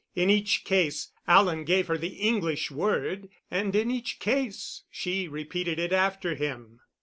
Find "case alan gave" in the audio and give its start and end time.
0.63-1.85